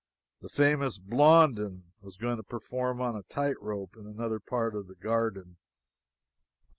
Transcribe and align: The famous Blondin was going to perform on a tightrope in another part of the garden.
The 0.41 0.49
famous 0.49 0.97
Blondin 0.97 1.91
was 2.01 2.17
going 2.17 2.37
to 2.37 2.41
perform 2.43 2.99
on 3.01 3.15
a 3.15 3.21
tightrope 3.21 3.95
in 3.95 4.07
another 4.07 4.39
part 4.39 4.75
of 4.75 4.87
the 4.87 4.95
garden. 4.95 5.57